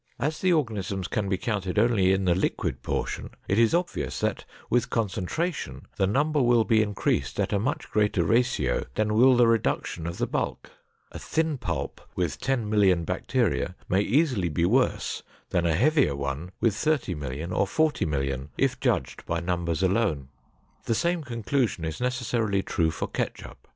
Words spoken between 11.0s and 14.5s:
A thin pulp with 10,000,000 bacteria may easily